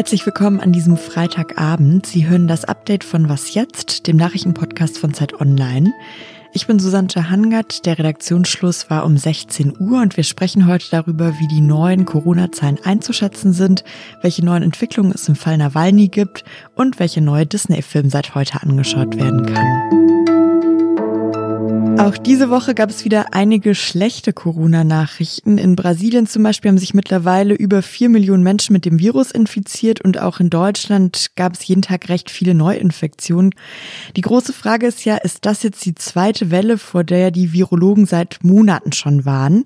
Herzlich 0.00 0.24
willkommen 0.24 0.60
an 0.60 0.72
diesem 0.72 0.96
Freitagabend. 0.96 2.06
Sie 2.06 2.26
hören 2.26 2.48
das 2.48 2.64
Update 2.64 3.04
von 3.04 3.28
Was 3.28 3.52
jetzt, 3.52 4.06
dem 4.06 4.16
Nachrichtenpodcast 4.16 4.96
von 4.96 5.12
Zeit 5.12 5.38
Online. 5.40 5.92
Ich 6.52 6.66
bin 6.66 6.78
Susanne 6.80 7.30
Hangert. 7.30 7.86
Der 7.86 7.98
Redaktionsschluss 7.98 8.90
war 8.90 9.04
um 9.04 9.16
16 9.16 9.74
Uhr 9.78 10.00
und 10.00 10.16
wir 10.16 10.24
sprechen 10.24 10.66
heute 10.66 10.86
darüber, 10.90 11.38
wie 11.38 11.48
die 11.48 11.60
neuen 11.60 12.06
Corona-Zahlen 12.06 12.78
einzuschätzen 12.82 13.52
sind, 13.52 13.84
welche 14.22 14.44
neuen 14.44 14.62
Entwicklungen 14.62 15.12
es 15.12 15.28
im 15.28 15.36
Fall 15.36 15.58
Nawalny 15.58 16.08
gibt 16.08 16.44
und 16.74 16.98
welche 16.98 17.20
neue 17.20 17.46
Disney-Film 17.46 18.10
seit 18.10 18.34
heute 18.34 18.62
angeschaut 18.62 19.16
werden 19.16 19.46
kann. 19.46 20.29
Auch 22.00 22.16
diese 22.16 22.48
Woche 22.48 22.74
gab 22.74 22.88
es 22.88 23.04
wieder 23.04 23.34
einige 23.34 23.74
schlechte 23.74 24.32
Corona-Nachrichten. 24.32 25.58
In 25.58 25.76
Brasilien 25.76 26.26
zum 26.26 26.42
Beispiel 26.42 26.70
haben 26.70 26.78
sich 26.78 26.94
mittlerweile 26.94 27.52
über 27.52 27.82
vier 27.82 28.08
Millionen 28.08 28.42
Menschen 28.42 28.72
mit 28.72 28.86
dem 28.86 28.98
Virus 28.98 29.30
infiziert 29.30 30.00
und 30.00 30.18
auch 30.18 30.40
in 30.40 30.48
Deutschland 30.48 31.32
gab 31.36 31.52
es 31.52 31.66
jeden 31.66 31.82
Tag 31.82 32.08
recht 32.08 32.30
viele 32.30 32.54
Neuinfektionen. 32.54 33.54
Die 34.16 34.22
große 34.22 34.54
Frage 34.54 34.86
ist 34.86 35.04
ja, 35.04 35.16
ist 35.16 35.44
das 35.44 35.62
jetzt 35.62 35.84
die 35.84 35.94
zweite 35.94 36.50
Welle, 36.50 36.78
vor 36.78 37.04
der 37.04 37.30
die 37.30 37.52
Virologen 37.52 38.06
seit 38.06 38.42
Monaten 38.42 38.92
schon 38.92 39.26
waren? 39.26 39.64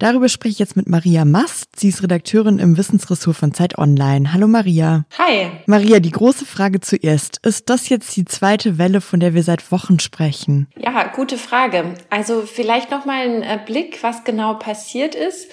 Darüber 0.00 0.28
spreche 0.28 0.54
ich 0.54 0.58
jetzt 0.58 0.74
mit 0.74 0.88
Maria 0.88 1.24
Mast. 1.24 1.78
Sie 1.78 1.90
ist 1.90 2.02
Redakteurin 2.02 2.58
im 2.58 2.76
Wissensressort 2.76 3.36
von 3.36 3.54
Zeit 3.54 3.78
Online. 3.78 4.32
Hallo 4.32 4.48
Maria. 4.48 5.04
Hi. 5.16 5.52
Maria, 5.66 6.00
die 6.00 6.10
große 6.10 6.44
Frage 6.44 6.80
zuerst. 6.80 7.38
Ist 7.46 7.70
das 7.70 7.88
jetzt 7.88 8.16
die 8.16 8.24
zweite 8.24 8.78
Welle, 8.78 9.00
von 9.00 9.20
der 9.20 9.34
wir 9.34 9.44
seit 9.44 9.70
Wochen 9.70 10.00
sprechen? 10.00 10.66
Ja, 10.76 11.06
gute 11.14 11.38
Frage. 11.38 11.67
Frage. 11.68 11.94
Also 12.10 12.42
vielleicht 12.42 12.90
noch 12.90 13.04
mal 13.04 13.22
ein 13.22 13.42
äh, 13.42 13.58
Blick, 13.64 14.02
was 14.02 14.24
genau 14.24 14.54
passiert 14.54 15.14
ist. 15.14 15.50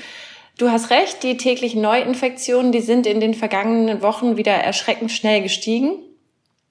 Du 0.57 0.71
hast 0.71 0.89
recht, 0.89 1.23
die 1.23 1.37
täglichen 1.37 1.81
Neuinfektionen, 1.81 2.71
die 2.71 2.81
sind 2.81 3.05
in 3.05 3.19
den 3.19 3.33
vergangenen 3.33 4.01
Wochen 4.01 4.37
wieder 4.37 4.53
erschreckend 4.53 5.11
schnell 5.11 5.41
gestiegen. 5.41 5.97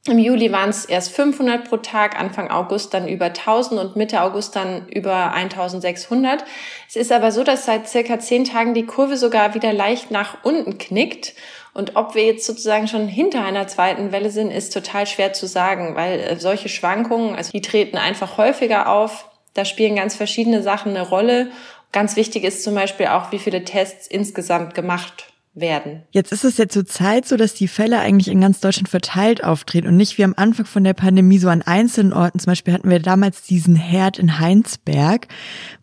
Im 0.07 0.19
Juli 0.19 0.53
waren 0.53 0.69
es 0.69 0.85
erst 0.85 1.13
500 1.13 1.69
pro 1.69 1.79
Tag, 1.79 2.19
Anfang 2.19 2.51
August 2.51 2.93
dann 2.93 3.09
über 3.09 3.27
1000 3.27 3.81
und 3.81 3.97
Mitte 3.97 4.21
August 4.23 4.55
dann 4.55 4.87
über 4.89 5.33
1600. 5.33 6.45
Es 6.89 6.97
ist 6.97 7.11
aber 7.11 7.33
so, 7.33 7.43
dass 7.43 7.65
seit 7.65 7.89
circa 7.89 8.19
zehn 8.19 8.45
Tagen 8.45 8.75
die 8.75 8.85
Kurve 8.85 9.17
sogar 9.17 9.55
wieder 9.55 9.73
leicht 9.73 10.11
nach 10.11 10.45
unten 10.45 10.77
knickt. 10.77 11.35
Und 11.73 11.97
ob 11.97 12.15
wir 12.15 12.25
jetzt 12.25 12.47
sozusagen 12.47 12.87
schon 12.87 13.09
hinter 13.09 13.45
einer 13.45 13.67
zweiten 13.67 14.13
Welle 14.13 14.31
sind, 14.31 14.51
ist 14.51 14.73
total 14.73 15.07
schwer 15.07 15.33
zu 15.33 15.47
sagen, 15.47 15.97
weil 15.97 16.21
äh, 16.21 16.37
solche 16.39 16.69
Schwankungen, 16.69 17.35
also 17.35 17.51
die 17.51 17.63
treten 17.63 17.97
einfach 17.97 18.39
häufiger 18.39 18.89
auf. 18.89 19.29
Da 19.55 19.65
spielen 19.65 19.97
ganz 19.97 20.15
verschiedene 20.15 20.63
Sachen 20.63 20.91
eine 20.91 21.09
Rolle. 21.09 21.51
Ganz 21.93 22.17
wichtig 22.17 22.45
ist 22.45 22.65
zum 22.65 22.75
Beispiel 22.75 23.07
auch, 23.07 23.33
wie 23.33 23.39
viele 23.39 23.65
Tests 23.65 24.07
insgesamt 24.07 24.75
gemacht 24.75 25.29
werden. 25.55 26.03
Jetzt 26.11 26.33
ist 26.33 26.45
es 26.45 26.59
ja 26.59 26.69
zur 26.69 26.85
Zeit 26.85 27.27
so, 27.27 27.37
dass 27.37 27.55
die 27.55 27.69
Fälle 27.69 28.01
eigentlich 28.01 28.29
in 28.29 28.41
ganz 28.41 28.61
Deutschland 28.61 28.89
verteilt 28.89 29.45
auftreten 29.45 29.87
und 29.87 29.97
nicht 29.97 30.19
wie 30.19 30.25
am 30.25 30.35
Anfang 30.37 30.67
von 30.67 30.83
der 30.83 30.95
Pandemie 30.95 31.39
so 31.39 31.49
an 31.49 31.63
einzelnen 31.63 32.13
Orten. 32.13 32.41
Zum 32.41 32.51
Beispiel 32.51 32.75
hatten 32.75 32.91
wir 32.91 32.99
damals 32.99 33.43
diesen 33.43 33.77
Herd 33.77 34.19
in 34.19 34.41
Heinsberg. 34.41 35.29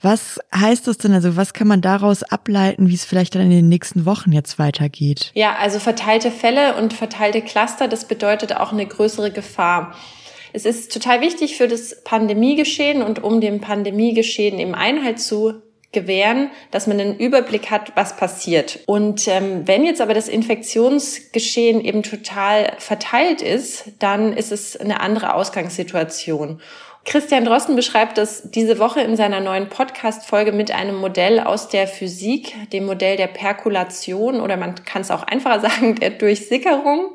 Was 0.02 0.40
heißt 0.54 0.88
das 0.88 0.98
denn? 0.98 1.14
Also 1.14 1.38
was 1.38 1.54
kann 1.54 1.68
man 1.68 1.82
daraus 1.82 2.24
ableiten, 2.24 2.90
wie 2.90 2.96
es 2.96 3.06
vielleicht 3.06 3.36
dann 3.36 3.44
in 3.44 3.50
den 3.50 3.70
nächsten 3.70 4.06
Wochen 4.06 4.34
jetzt 4.34 4.60
weitergeht? 4.60 5.32
Ja, 5.34 5.56
also 5.56 5.80
verteilte 5.80 6.32
Fälle 6.32 6.76
und 6.76 6.94
verteilte 6.94 7.42
Cluster, 7.42 7.88
das 7.88 8.06
bedeutet 8.06 8.56
auch 8.58 8.74
eine 8.74 8.86
größere 8.86 9.32
Gefahr. 9.32 9.96
Es 10.54 10.66
ist 10.66 10.92
total 10.92 11.22
wichtig 11.22 11.58
für 11.58 11.68
das 11.68 12.04
Pandemiegeschehen 12.04 13.02
und 13.02 13.24
um 13.24 13.42
dem 13.42 13.62
Pandemiegeschehen 13.62 14.60
eben 14.60 14.76
Einhalt 14.76 15.20
zu 15.20 15.62
gewähren, 15.92 16.52
dass 16.72 16.88
man 16.88 17.00
einen 17.00 17.18
Überblick 17.18 17.70
hat, 17.70 17.92
was 17.96 18.16
passiert. 18.16 18.80
Und 18.86 19.28
ähm, 19.28 19.68
wenn 19.68 19.84
jetzt 19.84 20.02
aber 20.02 20.14
das 20.14 20.30
Infektionsgeschehen 20.30 21.82
eben 21.82 22.04
total 22.04 22.74
verteilt 22.78 23.42
ist, 23.42 23.92
dann 24.00 24.34
ist 24.34 24.52
es 24.52 24.78
eine 24.78 25.02
andere 25.02 25.36
Ausgangssituation. 25.36 26.62
Christian 27.04 27.46
Drosten 27.46 27.76
beschreibt 27.76 28.18
das 28.18 28.52
diese 28.52 28.78
Woche 28.78 29.02
in 29.02 29.16
seiner 29.16 29.40
neuen 29.40 29.70
Podcast-Folge 29.70 30.52
mit 30.52 30.72
einem 30.72 30.96
Modell 30.96 31.40
aus 31.40 31.68
der 31.68 31.88
Physik, 31.88 32.54
dem 32.72 32.86
Modell 32.86 33.18
der 33.18 33.28
Perkulation 33.28 34.40
oder 34.40 34.56
man 34.56 34.76
kann 34.86 35.02
es 35.02 35.12
auch 35.12 35.24
einfacher 35.24 35.60
sagen, 35.70 35.96
der 35.96 36.12
Durchsickerung. 36.12 37.10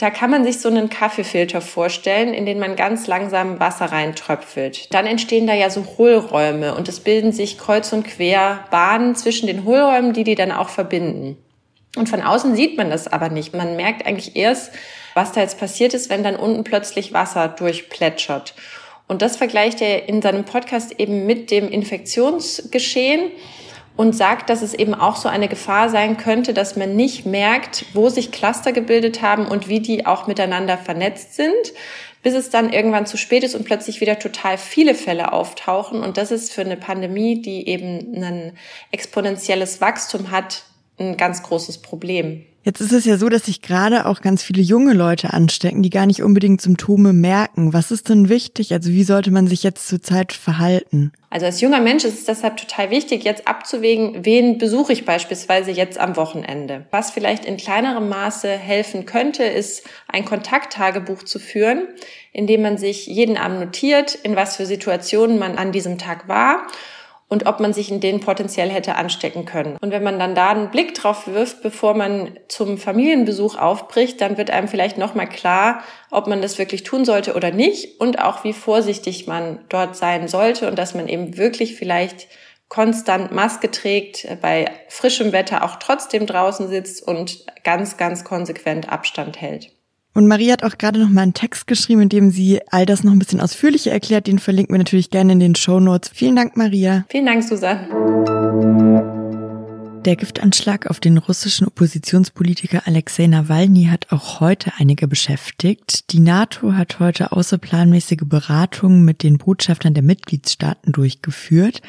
Da 0.00 0.08
kann 0.08 0.30
man 0.30 0.44
sich 0.44 0.60
so 0.60 0.70
einen 0.70 0.88
Kaffeefilter 0.88 1.60
vorstellen, 1.60 2.32
in 2.32 2.46
den 2.46 2.58
man 2.58 2.74
ganz 2.74 3.06
langsam 3.06 3.60
Wasser 3.60 3.92
reintröpfelt. 3.92 4.94
Dann 4.94 5.06
entstehen 5.06 5.46
da 5.46 5.52
ja 5.52 5.68
so 5.68 5.84
Hohlräume 5.98 6.74
und 6.74 6.88
es 6.88 7.00
bilden 7.00 7.32
sich 7.32 7.58
kreuz 7.58 7.92
und 7.92 8.06
quer 8.06 8.64
Bahnen 8.70 9.14
zwischen 9.14 9.46
den 9.46 9.66
Hohlräumen, 9.66 10.14
die 10.14 10.24
die 10.24 10.36
dann 10.36 10.52
auch 10.52 10.70
verbinden. 10.70 11.36
Und 11.96 12.08
von 12.08 12.22
außen 12.22 12.56
sieht 12.56 12.78
man 12.78 12.88
das 12.88 13.08
aber 13.08 13.28
nicht. 13.28 13.52
Man 13.52 13.76
merkt 13.76 14.06
eigentlich 14.06 14.36
erst, 14.36 14.72
was 15.12 15.32
da 15.32 15.42
jetzt 15.42 15.60
passiert 15.60 15.92
ist, 15.92 16.08
wenn 16.08 16.24
dann 16.24 16.36
unten 16.36 16.64
plötzlich 16.64 17.12
Wasser 17.12 17.48
durchplätschert. 17.48 18.54
Und 19.06 19.20
das 19.20 19.36
vergleicht 19.36 19.82
er 19.82 20.08
in 20.08 20.22
seinem 20.22 20.46
Podcast 20.46 20.98
eben 20.98 21.26
mit 21.26 21.50
dem 21.50 21.68
Infektionsgeschehen 21.68 23.30
und 24.00 24.14
sagt, 24.14 24.48
dass 24.48 24.62
es 24.62 24.72
eben 24.72 24.94
auch 24.94 25.16
so 25.16 25.28
eine 25.28 25.46
Gefahr 25.46 25.90
sein 25.90 26.16
könnte, 26.16 26.54
dass 26.54 26.74
man 26.74 26.96
nicht 26.96 27.26
merkt, 27.26 27.84
wo 27.92 28.08
sich 28.08 28.32
Cluster 28.32 28.72
gebildet 28.72 29.20
haben 29.20 29.46
und 29.46 29.68
wie 29.68 29.80
die 29.80 30.06
auch 30.06 30.26
miteinander 30.26 30.78
vernetzt 30.78 31.34
sind, 31.34 31.74
bis 32.22 32.32
es 32.32 32.48
dann 32.48 32.72
irgendwann 32.72 33.04
zu 33.04 33.18
spät 33.18 33.44
ist 33.44 33.54
und 33.54 33.66
plötzlich 33.66 34.00
wieder 34.00 34.18
total 34.18 34.56
viele 34.56 34.94
Fälle 34.94 35.34
auftauchen. 35.34 36.02
Und 36.02 36.16
das 36.16 36.30
ist 36.30 36.50
für 36.50 36.62
eine 36.62 36.78
Pandemie, 36.78 37.42
die 37.42 37.68
eben 37.68 38.14
ein 38.24 38.52
exponentielles 38.90 39.82
Wachstum 39.82 40.30
hat, 40.30 40.62
ein 41.00 41.16
ganz 41.16 41.42
großes 41.42 41.78
Problem. 41.78 42.44
Jetzt 42.62 42.82
ist 42.82 42.92
es 42.92 43.06
ja 43.06 43.16
so, 43.16 43.30
dass 43.30 43.46
sich 43.46 43.62
gerade 43.62 44.04
auch 44.04 44.20
ganz 44.20 44.42
viele 44.42 44.60
junge 44.60 44.92
Leute 44.92 45.32
anstecken, 45.32 45.82
die 45.82 45.88
gar 45.88 46.04
nicht 46.04 46.22
unbedingt 46.22 46.60
Symptome 46.60 47.14
merken. 47.14 47.72
Was 47.72 47.90
ist 47.90 48.10
denn 48.10 48.28
wichtig? 48.28 48.74
Also 48.74 48.90
wie 48.90 49.02
sollte 49.02 49.30
man 49.30 49.46
sich 49.46 49.62
jetzt 49.62 49.88
zur 49.88 50.02
Zeit 50.02 50.34
verhalten? 50.34 51.10
Also 51.30 51.46
als 51.46 51.62
junger 51.62 51.80
Mensch 51.80 52.04
ist 52.04 52.18
es 52.18 52.24
deshalb 52.26 52.58
total 52.58 52.90
wichtig, 52.90 53.24
jetzt 53.24 53.48
abzuwägen, 53.48 54.26
wen 54.26 54.58
besuche 54.58 54.92
ich 54.92 55.06
beispielsweise 55.06 55.70
jetzt 55.70 55.96
am 55.98 56.16
Wochenende. 56.16 56.86
Was 56.90 57.12
vielleicht 57.12 57.46
in 57.46 57.56
kleinerem 57.56 58.10
Maße 58.10 58.50
helfen 58.50 59.06
könnte, 59.06 59.44
ist 59.44 59.84
ein 60.08 60.26
Kontakttagebuch 60.26 61.22
zu 61.22 61.38
führen, 61.38 61.88
in 62.32 62.46
dem 62.46 62.60
man 62.60 62.76
sich 62.76 63.06
jeden 63.06 63.38
Abend 63.38 63.60
notiert, 63.60 64.16
in 64.16 64.36
was 64.36 64.56
für 64.56 64.66
Situationen 64.66 65.38
man 65.38 65.56
an 65.56 65.72
diesem 65.72 65.96
Tag 65.96 66.28
war 66.28 66.66
und 67.30 67.46
ob 67.46 67.60
man 67.60 67.72
sich 67.72 67.90
in 67.90 68.00
denen 68.00 68.20
potenziell 68.20 68.68
hätte 68.68 68.96
anstecken 68.96 69.46
können. 69.46 69.78
Und 69.80 69.92
wenn 69.92 70.02
man 70.02 70.18
dann 70.18 70.34
da 70.34 70.50
einen 70.50 70.70
Blick 70.70 70.94
drauf 70.94 71.26
wirft, 71.26 71.62
bevor 71.62 71.94
man 71.94 72.36
zum 72.48 72.76
Familienbesuch 72.76 73.56
aufbricht, 73.56 74.20
dann 74.20 74.36
wird 74.36 74.50
einem 74.50 74.68
vielleicht 74.68 74.98
nochmal 74.98 75.28
klar, 75.28 75.82
ob 76.10 76.26
man 76.26 76.42
das 76.42 76.58
wirklich 76.58 76.82
tun 76.82 77.04
sollte 77.04 77.34
oder 77.34 77.52
nicht 77.52 78.00
und 78.00 78.20
auch 78.20 78.42
wie 78.42 78.52
vorsichtig 78.52 79.28
man 79.28 79.60
dort 79.68 79.96
sein 79.96 80.26
sollte 80.26 80.68
und 80.68 80.76
dass 80.76 80.94
man 80.94 81.08
eben 81.08 81.36
wirklich 81.36 81.76
vielleicht 81.76 82.26
konstant 82.68 83.32
Maske 83.32 83.70
trägt, 83.70 84.26
bei 84.42 84.66
frischem 84.88 85.32
Wetter 85.32 85.64
auch 85.64 85.76
trotzdem 85.76 86.26
draußen 86.26 86.68
sitzt 86.68 87.06
und 87.06 87.46
ganz, 87.62 87.96
ganz 87.96 88.24
konsequent 88.24 88.90
Abstand 88.90 89.40
hält. 89.40 89.72
Und 90.12 90.26
Marie 90.26 90.50
hat 90.50 90.64
auch 90.64 90.76
gerade 90.76 90.98
noch 90.98 91.08
mal 91.08 91.22
einen 91.22 91.34
Text 91.34 91.66
geschrieben, 91.66 92.02
in 92.02 92.08
dem 92.08 92.30
sie 92.30 92.60
all 92.70 92.84
das 92.84 93.04
noch 93.04 93.12
ein 93.12 93.18
bisschen 93.18 93.40
ausführlicher 93.40 93.92
erklärt. 93.92 94.26
Den 94.26 94.38
verlinken 94.38 94.74
wir 94.74 94.78
natürlich 94.78 95.10
gerne 95.10 95.32
in 95.32 95.40
den 95.40 95.54
Show 95.54 95.78
Notes. 95.78 96.10
Vielen 96.12 96.36
Dank, 96.36 96.56
Maria. 96.56 97.04
Vielen 97.08 97.26
Dank, 97.26 97.44
Susanne. 97.44 97.86
Der 100.04 100.16
Giftanschlag 100.16 100.86
auf 100.86 100.98
den 100.98 101.18
russischen 101.18 101.66
Oppositionspolitiker 101.66 102.86
Alexei 102.86 103.26
Nawalny 103.26 103.88
hat 103.90 104.06
auch 104.10 104.40
heute 104.40 104.72
einige 104.78 105.06
beschäftigt. 105.06 106.10
Die 106.12 106.20
NATO 106.20 106.72
hat 106.72 107.00
heute 107.00 107.32
außerplanmäßige 107.32 108.22
Beratungen 108.24 109.04
mit 109.04 109.22
den 109.22 109.36
Botschaftern 109.36 109.92
der 109.92 110.02
Mitgliedstaaten 110.02 110.92
durchgeführt. 110.92 111.82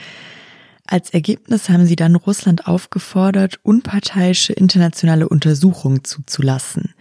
Als 0.86 1.12
Ergebnis 1.12 1.70
haben 1.70 1.86
sie 1.86 1.96
dann 1.96 2.16
Russland 2.16 2.68
aufgefordert, 2.68 3.62
unparteiische 3.64 4.52
internationale 4.52 5.30
Untersuchungen 5.30 6.04
zuzulassen. 6.04 6.94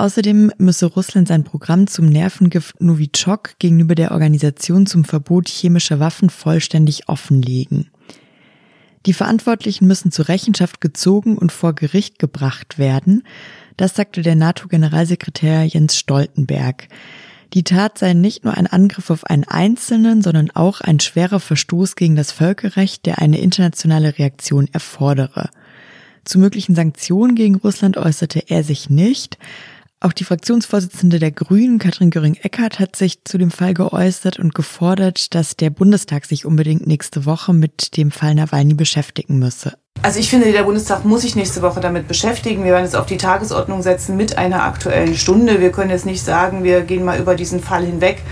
Außerdem 0.00 0.50
müsse 0.56 0.86
Russland 0.86 1.28
sein 1.28 1.44
Programm 1.44 1.86
zum 1.86 2.06
Nervengift 2.06 2.80
Novichok 2.80 3.58
gegenüber 3.58 3.94
der 3.94 4.12
Organisation 4.12 4.86
zum 4.86 5.04
Verbot 5.04 5.46
chemischer 5.46 6.00
Waffen 6.00 6.30
vollständig 6.30 7.10
offenlegen. 7.10 7.90
Die 9.04 9.12
Verantwortlichen 9.12 9.86
müssen 9.86 10.10
zur 10.10 10.28
Rechenschaft 10.28 10.80
gezogen 10.80 11.36
und 11.36 11.52
vor 11.52 11.74
Gericht 11.74 12.18
gebracht 12.18 12.78
werden, 12.78 13.24
das 13.76 13.94
sagte 13.94 14.22
der 14.22 14.36
NATO-Generalsekretär 14.36 15.64
Jens 15.64 15.98
Stoltenberg. 15.98 16.88
Die 17.52 17.62
Tat 17.62 17.98
sei 17.98 18.14
nicht 18.14 18.42
nur 18.42 18.54
ein 18.54 18.68
Angriff 18.68 19.10
auf 19.10 19.24
einen 19.24 19.44
Einzelnen, 19.44 20.22
sondern 20.22 20.50
auch 20.52 20.80
ein 20.80 21.00
schwerer 21.00 21.40
Verstoß 21.40 21.94
gegen 21.94 22.16
das 22.16 22.32
Völkerrecht, 22.32 23.04
der 23.04 23.18
eine 23.18 23.38
internationale 23.38 24.16
Reaktion 24.16 24.66
erfordere. 24.72 25.50
Zu 26.24 26.38
möglichen 26.38 26.74
Sanktionen 26.74 27.34
gegen 27.34 27.56
Russland 27.56 27.98
äußerte 27.98 28.44
er 28.48 28.62
sich 28.64 28.88
nicht, 28.88 29.38
Auch 30.02 30.14
die 30.14 30.24
Fraktionsvorsitzende 30.24 31.18
der 31.18 31.30
Grünen, 31.30 31.78
Katrin 31.78 32.08
Göring-Eckardt, 32.08 32.78
hat 32.78 32.96
sich 32.96 33.22
zu 33.24 33.36
dem 33.36 33.50
Fall 33.50 33.74
geäußert 33.74 34.38
und 34.38 34.54
gefordert, 34.54 35.34
dass 35.34 35.56
der 35.56 35.68
Bundestag 35.68 36.24
sich 36.24 36.46
unbedingt 36.46 36.86
nächste 36.86 37.26
Woche 37.26 37.52
mit 37.52 37.98
dem 37.98 38.10
Fall 38.10 38.34
Nawalny 38.34 38.72
beschäftigen 38.72 39.38
müsse. 39.38 39.74
Also 40.00 40.18
ich 40.18 40.30
finde, 40.30 40.52
der 40.52 40.62
Bundestag 40.62 41.04
muss 41.04 41.20
sich 41.20 41.36
nächste 41.36 41.60
Woche 41.60 41.80
damit 41.80 42.08
beschäftigen. 42.08 42.64
Wir 42.64 42.72
werden 42.72 42.86
es 42.86 42.94
auf 42.94 43.04
die 43.04 43.18
Tagesordnung 43.18 43.82
setzen 43.82 44.16
mit 44.16 44.38
einer 44.38 44.62
aktuellen 44.62 45.14
Stunde. 45.14 45.60
Wir 45.60 45.70
können 45.70 45.90
jetzt 45.90 46.06
nicht 46.06 46.24
sagen, 46.24 46.64
wir 46.64 46.80
gehen 46.80 47.04
mal 47.04 47.20
über 47.20 47.34
diesen 47.34 47.60
Fall 47.60 47.84
hinweg. 47.84 48.22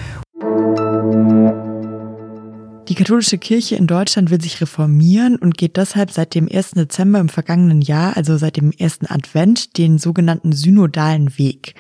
Die 2.98 3.04
katholische 3.04 3.38
Kirche 3.38 3.76
in 3.76 3.86
Deutschland 3.86 4.30
will 4.30 4.40
sich 4.40 4.60
reformieren 4.60 5.36
und 5.36 5.56
geht 5.56 5.76
deshalb 5.76 6.10
seit 6.10 6.34
dem 6.34 6.48
1. 6.52 6.72
Dezember 6.72 7.20
im 7.20 7.28
vergangenen 7.28 7.80
Jahr, 7.80 8.16
also 8.16 8.36
seit 8.36 8.56
dem 8.56 8.72
ersten 8.72 9.06
Advent, 9.06 9.78
den 9.78 9.98
sogenannten 9.98 10.50
synodalen 10.50 11.38
Weg. 11.38 11.76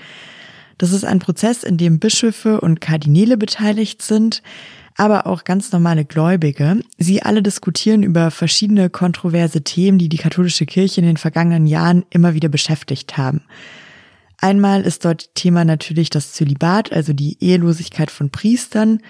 Das 0.78 0.92
ist 0.92 1.04
ein 1.04 1.18
Prozess, 1.18 1.64
in 1.64 1.76
dem 1.76 1.98
Bischöfe 1.98 2.60
und 2.60 2.80
Kardinäle 2.80 3.36
beteiligt 3.36 4.00
sind, 4.00 4.44
aber 4.96 5.26
auch 5.26 5.42
ganz 5.42 5.72
normale 5.72 6.04
Gläubige. 6.04 6.82
Sie 6.98 7.20
alle 7.20 7.42
diskutieren 7.42 8.04
über 8.04 8.30
verschiedene 8.30 8.88
kontroverse 8.88 9.62
Themen, 9.62 9.98
die 9.98 10.08
die 10.08 10.18
katholische 10.18 10.66
Kirche 10.66 11.00
in 11.00 11.06
den 11.08 11.16
vergangenen 11.16 11.66
Jahren 11.66 12.04
immer 12.10 12.34
wieder 12.34 12.48
beschäftigt 12.48 13.16
haben. 13.16 13.42
Einmal 14.40 14.82
ist 14.82 15.04
dort 15.04 15.34
Thema 15.34 15.64
natürlich 15.64 16.10
das 16.10 16.32
Zölibat, 16.32 16.92
also 16.92 17.12
die 17.12 17.38
Ehelosigkeit 17.40 18.12
von 18.12 18.30
Priestern. 18.30 19.00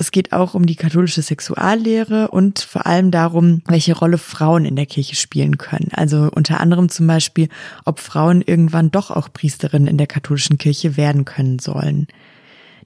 Es 0.00 0.12
geht 0.12 0.32
auch 0.32 0.54
um 0.54 0.64
die 0.64 0.76
katholische 0.76 1.22
Sexuallehre 1.22 2.28
und 2.28 2.60
vor 2.60 2.86
allem 2.86 3.10
darum, 3.10 3.62
welche 3.66 3.96
Rolle 3.96 4.16
Frauen 4.16 4.64
in 4.64 4.76
der 4.76 4.86
Kirche 4.86 5.16
spielen 5.16 5.58
können. 5.58 5.90
Also 5.92 6.30
unter 6.32 6.60
anderem 6.60 6.88
zum 6.88 7.08
Beispiel, 7.08 7.48
ob 7.84 7.98
Frauen 7.98 8.40
irgendwann 8.40 8.92
doch 8.92 9.10
auch 9.10 9.32
Priesterinnen 9.32 9.88
in 9.88 9.98
der 9.98 10.06
katholischen 10.06 10.56
Kirche 10.56 10.96
werden 10.96 11.24
können 11.24 11.58
sollen. 11.58 12.06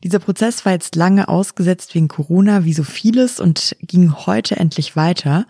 Dieser 0.03 0.19
Prozess 0.19 0.65
war 0.65 0.73
jetzt 0.73 0.97
lange 0.97 1.29
ausgesetzt 1.29 1.95
wegen 1.95 2.09
Corona, 2.09 2.65
wie 2.65 2.73
so 2.73 2.83
vieles, 2.83 3.39
und 3.39 3.77
ging 3.83 4.13
heute 4.27 4.57
endlich 4.57 4.97
weiter. 4.97 5.47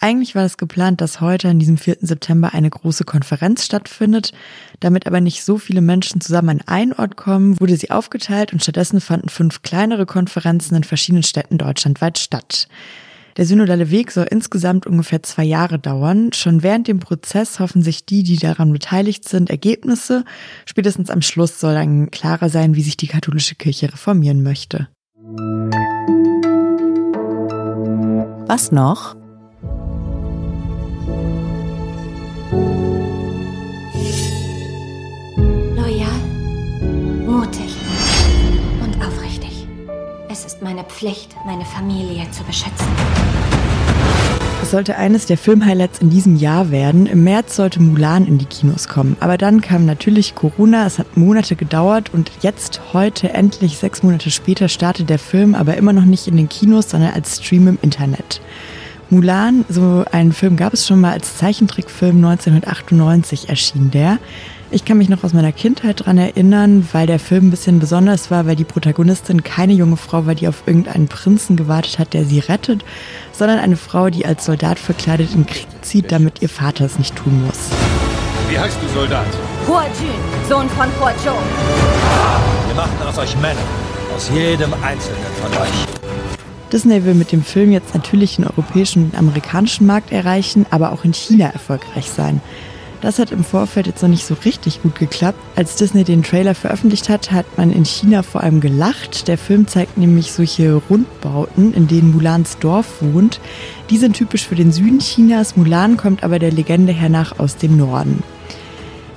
Eigentlich 0.00 0.36
war 0.36 0.44
es 0.44 0.56
geplant, 0.56 1.00
dass 1.00 1.20
heute 1.20 1.48
an 1.48 1.58
diesem 1.58 1.76
4. 1.76 1.96
September 2.02 2.54
eine 2.54 2.70
große 2.70 3.02
Konferenz 3.02 3.64
stattfindet. 3.64 4.32
Damit 4.78 5.08
aber 5.08 5.20
nicht 5.20 5.42
so 5.42 5.58
viele 5.58 5.80
Menschen 5.80 6.20
zusammen 6.20 6.60
an 6.60 6.68
einen 6.68 6.92
Ort 6.92 7.16
kommen, 7.16 7.58
wurde 7.58 7.76
sie 7.76 7.90
aufgeteilt 7.90 8.52
und 8.52 8.62
stattdessen 8.62 9.00
fanden 9.00 9.28
fünf 9.28 9.62
kleinere 9.62 10.06
Konferenzen 10.06 10.76
in 10.76 10.84
verschiedenen 10.84 11.24
Städten 11.24 11.58
deutschlandweit 11.58 12.18
statt. 12.18 12.68
Der 13.38 13.46
synodale 13.46 13.92
Weg 13.92 14.10
soll 14.10 14.26
insgesamt 14.28 14.84
ungefähr 14.84 15.22
zwei 15.22 15.44
Jahre 15.44 15.78
dauern. 15.78 16.32
Schon 16.32 16.64
während 16.64 16.88
dem 16.88 16.98
Prozess 16.98 17.60
hoffen 17.60 17.82
sich 17.82 18.04
die, 18.04 18.24
die 18.24 18.36
daran 18.36 18.72
beteiligt 18.72 19.28
sind, 19.28 19.48
Ergebnisse. 19.48 20.24
Spätestens 20.66 21.08
am 21.08 21.22
Schluss 21.22 21.60
soll 21.60 21.74
dann 21.74 22.10
klarer 22.10 22.48
sein, 22.48 22.74
wie 22.74 22.82
sich 22.82 22.96
die 22.96 23.06
katholische 23.06 23.54
Kirche 23.54 23.92
reformieren 23.92 24.42
möchte. 24.42 24.88
Was 28.48 28.72
noch? 28.72 29.17
Es 40.38 40.44
ist 40.44 40.62
meine 40.62 40.84
Pflicht, 40.84 41.34
meine 41.44 41.64
Familie 41.64 42.24
zu 42.30 42.44
beschützen. 42.44 42.86
Es 44.62 44.70
sollte 44.70 44.94
eines 44.94 45.26
der 45.26 45.36
Filmhighlights 45.36 45.98
in 45.98 46.10
diesem 46.10 46.36
Jahr 46.36 46.70
werden. 46.70 47.06
Im 47.06 47.24
März 47.24 47.56
sollte 47.56 47.82
Mulan 47.82 48.24
in 48.24 48.38
die 48.38 48.44
Kinos 48.44 48.86
kommen. 48.86 49.16
Aber 49.18 49.36
dann 49.36 49.62
kam 49.62 49.84
natürlich 49.84 50.36
Corona. 50.36 50.86
Es 50.86 51.00
hat 51.00 51.16
Monate 51.16 51.56
gedauert 51.56 52.14
und 52.14 52.30
jetzt, 52.40 52.80
heute, 52.92 53.30
endlich 53.30 53.78
sechs 53.78 54.04
Monate 54.04 54.30
später, 54.30 54.68
startet 54.68 55.10
der 55.10 55.18
Film, 55.18 55.56
aber 55.56 55.76
immer 55.76 55.92
noch 55.92 56.04
nicht 56.04 56.28
in 56.28 56.36
den 56.36 56.48
Kinos, 56.48 56.90
sondern 56.90 57.14
als 57.14 57.38
Stream 57.38 57.66
im 57.66 57.78
Internet. 57.82 58.40
Mulan, 59.10 59.64
so 59.68 60.04
einen 60.12 60.32
Film 60.32 60.56
gab 60.56 60.72
es 60.72 60.86
schon 60.86 61.00
mal 61.00 61.14
als 61.14 61.36
Zeichentrickfilm 61.36 62.24
1998 62.24 63.48
erschien 63.48 63.90
der. 63.90 64.18
Ich 64.70 64.84
kann 64.84 64.98
mich 64.98 65.08
noch 65.08 65.24
aus 65.24 65.32
meiner 65.32 65.52
Kindheit 65.52 66.04
dran 66.04 66.18
erinnern, 66.18 66.86
weil 66.92 67.06
der 67.06 67.18
Film 67.18 67.46
ein 67.46 67.50
bisschen 67.50 67.78
besonders 67.78 68.30
war, 68.30 68.44
weil 68.46 68.54
die 68.54 68.64
Protagonistin 68.64 69.42
keine 69.42 69.72
junge 69.72 69.96
Frau 69.96 70.26
war, 70.26 70.34
die 70.34 70.46
auf 70.46 70.64
irgendeinen 70.66 71.08
Prinzen 71.08 71.56
gewartet 71.56 71.98
hat, 71.98 72.12
der 72.12 72.26
sie 72.26 72.40
rettet, 72.40 72.84
sondern 73.32 73.60
eine 73.60 73.78
Frau, 73.78 74.10
die 74.10 74.26
als 74.26 74.44
Soldat 74.44 74.78
verkleidet 74.78 75.34
in 75.34 75.46
Krieg 75.46 75.66
zieht, 75.80 76.12
damit 76.12 76.42
ihr 76.42 76.50
Vater 76.50 76.84
es 76.84 76.98
nicht 76.98 77.16
tun 77.16 77.46
muss. 77.46 77.70
Wie 78.50 78.58
heißt 78.58 78.76
du, 78.82 78.88
Soldat? 78.92 79.26
Hua 79.66 79.84
Jun, 79.84 80.46
Sohn 80.46 80.68
von 80.68 80.86
Hua 81.00 81.16
Zhou. 81.24 81.32
Wir 82.66 82.74
machen 82.76 83.08
aus 83.08 83.16
euch 83.16 83.34
Männer. 83.40 83.60
Aus 84.14 84.30
jedem 84.34 84.74
einzelnen 84.82 85.32
von 85.40 85.62
euch. 85.62 85.86
Disney 86.70 87.02
will 87.06 87.14
mit 87.14 87.32
dem 87.32 87.42
Film 87.42 87.72
jetzt 87.72 87.94
natürlich 87.94 88.36
den 88.36 88.46
europäischen 88.46 89.06
und 89.06 89.18
amerikanischen 89.18 89.86
Markt 89.86 90.12
erreichen, 90.12 90.66
aber 90.68 90.92
auch 90.92 91.06
in 91.06 91.14
China 91.14 91.46
erfolgreich 91.46 92.10
sein. 92.10 92.42
Das 93.00 93.20
hat 93.20 93.30
im 93.30 93.44
Vorfeld 93.44 93.86
jetzt 93.86 94.02
noch 94.02 94.08
nicht 94.08 94.26
so 94.26 94.34
richtig 94.44 94.82
gut 94.82 94.96
geklappt. 94.96 95.38
Als 95.54 95.76
Disney 95.76 96.02
den 96.02 96.24
Trailer 96.24 96.54
veröffentlicht 96.54 97.08
hat, 97.08 97.30
hat 97.30 97.46
man 97.56 97.70
in 97.70 97.84
China 97.84 98.22
vor 98.22 98.42
allem 98.42 98.60
gelacht. 98.60 99.28
Der 99.28 99.38
Film 99.38 99.68
zeigt 99.68 99.98
nämlich 99.98 100.32
solche 100.32 100.74
Rundbauten, 100.74 101.74
in 101.74 101.86
denen 101.86 102.10
Mulans 102.10 102.58
Dorf 102.58 103.00
wohnt. 103.00 103.40
Die 103.90 103.98
sind 103.98 104.16
typisch 104.16 104.46
für 104.46 104.56
den 104.56 104.72
Süden 104.72 104.98
Chinas. 104.98 105.56
Mulan 105.56 105.96
kommt 105.96 106.24
aber 106.24 106.40
der 106.40 106.50
Legende 106.50 106.92
hernach 106.92 107.38
aus 107.38 107.56
dem 107.56 107.76
Norden. 107.76 108.24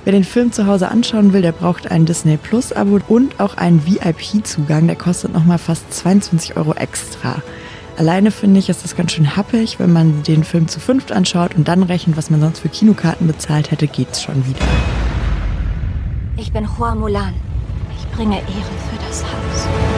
Wer 0.04 0.12
den 0.12 0.24
Film 0.24 0.52
zu 0.52 0.66
Hause 0.66 0.88
anschauen 0.88 1.32
will, 1.32 1.42
der 1.42 1.52
braucht 1.52 1.90
ein 1.90 2.06
Disney 2.06 2.36
Plus 2.36 2.72
Abo 2.72 2.98
und 3.08 3.38
auch 3.38 3.56
einen 3.56 3.86
VIP-Zugang. 3.86 4.86
Der 4.88 4.96
kostet 4.96 5.32
nochmal 5.32 5.58
fast 5.58 5.92
22 5.92 6.56
Euro 6.56 6.74
extra. 6.74 7.42
Alleine 8.02 8.32
finde 8.32 8.58
ich, 8.58 8.68
ist 8.68 8.82
das 8.82 8.96
ganz 8.96 9.12
schön 9.12 9.36
happig, 9.36 9.78
wenn 9.78 9.92
man 9.92 10.24
den 10.24 10.42
Film 10.42 10.66
zu 10.66 10.80
fünft 10.80 11.12
anschaut 11.12 11.54
und 11.54 11.68
dann 11.68 11.84
rechnet, 11.84 12.16
was 12.16 12.30
man 12.30 12.40
sonst 12.40 12.58
für 12.58 12.68
Kinokarten 12.68 13.28
bezahlt 13.28 13.70
hätte, 13.70 13.86
geht's 13.86 14.20
schon 14.20 14.44
wieder. 14.44 14.58
Ich 16.36 16.52
bin 16.52 16.66
Hua 16.76 16.96
Mulan. 16.96 17.32
Ich 17.96 18.16
bringe 18.16 18.38
Ehre 18.38 18.48
für 18.48 19.06
das 19.06 19.22
Haus. 19.22 19.91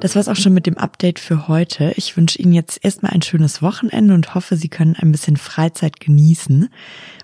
Das 0.00 0.16
war's 0.16 0.28
auch 0.28 0.36
schon 0.36 0.54
mit 0.54 0.66
dem 0.66 0.78
Update 0.78 1.18
für 1.18 1.46
heute. 1.46 1.92
Ich 1.96 2.16
wünsche 2.16 2.38
Ihnen 2.38 2.54
jetzt 2.54 2.82
erstmal 2.82 3.12
ein 3.12 3.20
schönes 3.20 3.60
Wochenende 3.60 4.14
und 4.14 4.34
hoffe, 4.34 4.56
Sie 4.56 4.68
können 4.68 4.96
ein 4.96 5.12
bisschen 5.12 5.36
Freizeit 5.36 6.00
genießen. 6.00 6.70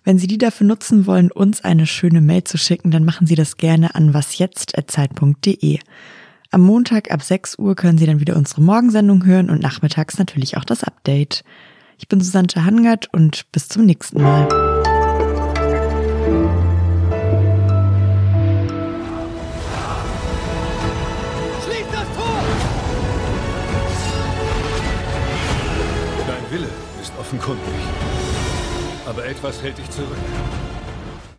Wenn 0.05 0.19
Sie 0.19 0.26
die 0.26 0.37
dafür 0.37 0.67
nutzen 0.67 1.06
wollen, 1.06 1.32
uns 1.32 1.64
eine 1.64 1.87
schöne 1.87 2.20
Mail 2.20 2.44
zu 2.44 2.58
schicken, 2.58 2.90
dann 2.90 3.05
machen 3.05 3.26
Sie 3.26 3.34
das 3.34 3.56
gerne 3.56 3.94
an 3.94 4.12
wasjetzt.zeit.de. 4.12 5.78
Am 6.50 6.61
Montag 6.61 7.11
ab 7.11 7.23
6 7.23 7.58
Uhr 7.58 7.75
können 7.76 7.96
Sie 7.96 8.06
dann 8.06 8.20
wieder 8.20 8.37
unsere 8.37 8.61
Morgensendung 8.61 9.25
hören 9.25 9.49
und 9.49 9.62
nachmittags 9.62 10.19
natürlich 10.19 10.58
auch 10.58 10.64
das 10.64 10.84
Update. 10.84 11.44
Ich 11.98 12.08
bin 12.08 12.20
Susanne 12.20 12.48
Hangert 12.56 13.08
und 13.12 13.50
bis 13.53 13.69
zum 13.69 13.86
nächsten 13.86 14.20
Mal. 14.20 14.48
Offenkundig. 27.26 27.74
Aber 29.04 29.26
etwas 29.26 29.60
hält 29.60 29.78
dich 29.78 29.90
zurück. 29.90 30.16